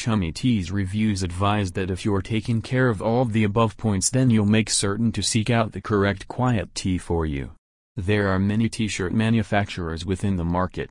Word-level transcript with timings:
Chummy 0.00 0.32
Tea's 0.32 0.72
reviews 0.72 1.22
advise 1.22 1.72
that 1.72 1.90
if 1.90 2.06
you're 2.06 2.22
taking 2.22 2.62
care 2.62 2.88
of 2.88 3.02
all 3.02 3.26
the 3.26 3.44
above 3.44 3.76
points 3.76 4.08
then 4.08 4.30
you'll 4.30 4.46
make 4.46 4.70
certain 4.70 5.12
to 5.12 5.22
seek 5.22 5.50
out 5.50 5.72
the 5.72 5.82
correct 5.82 6.26
quiet 6.26 6.74
tee 6.74 6.96
for 6.96 7.26
you. 7.26 7.50
There 7.98 8.28
are 8.28 8.38
many 8.38 8.70
t-shirt 8.70 9.12
manufacturers 9.12 10.06
within 10.06 10.36
the 10.36 10.44
market, 10.58 10.88